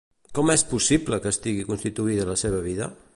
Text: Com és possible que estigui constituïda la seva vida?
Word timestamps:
Com 0.37 0.51
és 0.53 0.63
possible 0.71 1.19
que 1.25 1.33
estigui 1.35 1.67
constituïda 1.69 2.29
la 2.33 2.39
seva 2.45 2.65
vida? 2.71 2.93